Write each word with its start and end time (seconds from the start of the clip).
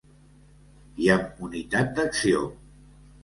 I 1.03 1.09
amb 1.15 1.43
unitat 1.49 1.93
d’acció. 1.99 2.41